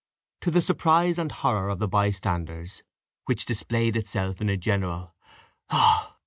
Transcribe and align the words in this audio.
To 0.39 0.49
the 0.49 0.63
surprise 0.63 1.19
and 1.19 1.31
horror 1.31 1.69
of 1.69 1.77
the 1.77 1.87
bystanders, 1.87 2.81
which 3.25 3.45
displayed 3.45 3.95
itself 3.95 4.41
in 4.41 4.49
a 4.49 4.57
general 4.57 5.13
"Ah!" 5.69 6.15